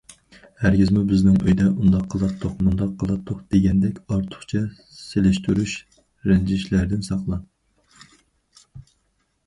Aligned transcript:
ھەرگىزمۇ 0.61 1.01
بىزنىڭ 1.11 1.35
ئۆيدە 1.41 1.67
ئۇنداق 1.81 2.07
قىلاتتۇق، 2.13 2.55
مۇنداق 2.67 2.95
قىلاتتۇق 3.03 3.43
دېگەندەك 3.55 4.01
ئارتۇقچە 4.15 4.63
سېلىشتۇرۇش، 5.01 5.77
رەنجىشلەردىن 6.31 7.07
ساقلان. 7.11 7.47